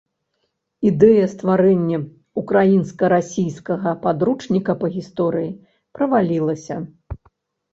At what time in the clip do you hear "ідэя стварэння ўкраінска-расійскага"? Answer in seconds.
0.91-3.89